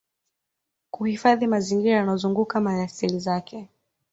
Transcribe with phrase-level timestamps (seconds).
[0.91, 3.69] Kuhifadhi mazingira yanayozunguka maliasili zake